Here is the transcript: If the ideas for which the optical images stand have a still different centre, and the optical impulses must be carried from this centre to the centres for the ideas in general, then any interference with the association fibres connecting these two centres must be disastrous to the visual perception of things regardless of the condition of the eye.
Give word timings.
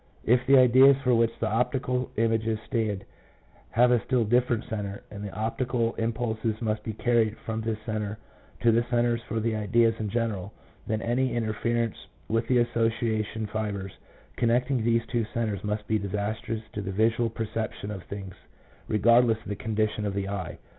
If 0.25 0.43
the 0.47 0.57
ideas 0.57 0.97
for 1.03 1.13
which 1.13 1.37
the 1.37 1.47
optical 1.47 2.09
images 2.15 2.57
stand 2.65 3.05
have 3.69 3.91
a 3.91 4.01
still 4.03 4.25
different 4.25 4.63
centre, 4.67 5.03
and 5.11 5.23
the 5.23 5.29
optical 5.29 5.93
impulses 5.93 6.59
must 6.59 6.83
be 6.83 6.93
carried 6.93 7.37
from 7.45 7.61
this 7.61 7.77
centre 7.85 8.17
to 8.61 8.71
the 8.71 8.83
centres 8.89 9.21
for 9.27 9.39
the 9.39 9.55
ideas 9.55 9.93
in 9.99 10.09
general, 10.09 10.53
then 10.87 11.03
any 11.03 11.35
interference 11.35 11.95
with 12.29 12.47
the 12.47 12.57
association 12.57 13.45
fibres 13.45 13.91
connecting 14.37 14.83
these 14.83 15.05
two 15.05 15.23
centres 15.35 15.63
must 15.63 15.85
be 15.87 15.99
disastrous 15.99 16.63
to 16.73 16.81
the 16.81 16.91
visual 16.91 17.29
perception 17.29 17.91
of 17.91 18.01
things 18.05 18.33
regardless 18.87 19.37
of 19.43 19.49
the 19.49 19.55
condition 19.55 20.07
of 20.07 20.15
the 20.15 20.27
eye. 20.27 20.57